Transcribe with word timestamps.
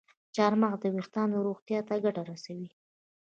چارمغز 0.35 0.79
د 0.81 0.85
ویښتانو 0.95 1.43
روغتیا 1.47 1.79
ته 1.87 1.93
ګټه 2.05 2.21
رسوي. 2.31 2.69